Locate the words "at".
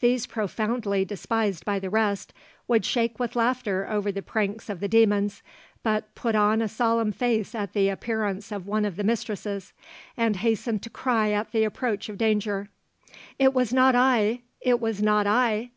7.54-7.72, 11.30-11.52